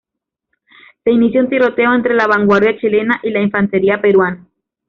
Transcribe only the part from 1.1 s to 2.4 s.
inicia un tiroteo entre la